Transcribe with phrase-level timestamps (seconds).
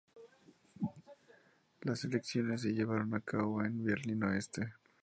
[1.81, 4.73] Las elecciones se llevaron a cabo en Berlín Oeste.